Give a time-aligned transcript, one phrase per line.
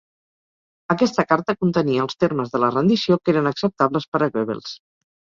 [0.93, 4.73] Aquesta carta contenia els termes de la rendició que eren acceptables per a Goebbels.